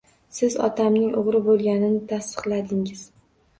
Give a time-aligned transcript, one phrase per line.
[0.37, 3.07] Siz otamning o`g`ri bo`lganini tasdiqladingiz